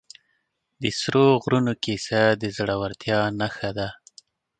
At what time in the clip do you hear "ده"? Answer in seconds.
3.77-3.87